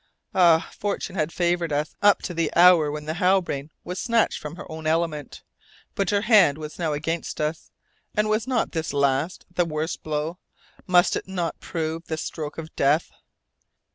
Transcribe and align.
Ah! 0.33 0.71
fortune 0.79 1.15
had 1.15 1.31
favoured 1.31 1.71
us 1.71 1.95
up 2.01 2.23
to 2.23 2.33
the 2.33 2.51
hour 2.55 2.89
when 2.89 3.05
the 3.05 3.13
Halbrane 3.13 3.69
was 3.83 3.99
snatched 3.99 4.39
from 4.39 4.55
her 4.55 4.65
own 4.67 4.87
element, 4.87 5.43
but 5.93 6.09
her 6.09 6.21
hand 6.21 6.57
was 6.57 6.79
now 6.79 6.93
against 6.93 7.39
us. 7.39 7.69
And 8.15 8.27
was 8.27 8.47
not 8.47 8.71
this 8.71 8.93
last 8.93 9.45
the 9.53 9.63
worst 9.63 10.01
blow 10.01 10.39
must 10.87 11.15
it 11.15 11.27
not 11.27 11.59
prove 11.59 12.07
the 12.07 12.17
stroke 12.17 12.57
of 12.57 12.75
death? 12.75 13.11